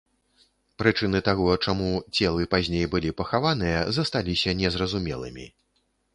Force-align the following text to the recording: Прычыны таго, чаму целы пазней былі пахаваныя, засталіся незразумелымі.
Прычыны 0.81 1.19
таго, 1.27 1.49
чаму 1.67 1.91
целы 2.15 2.47
пазней 2.55 2.89
былі 2.95 3.13
пахаваныя, 3.21 3.85
засталіся 4.01 4.59
незразумелымі. 4.65 5.49